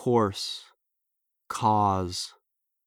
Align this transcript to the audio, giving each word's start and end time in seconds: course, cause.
course, 0.00 0.64
cause. 1.50 2.32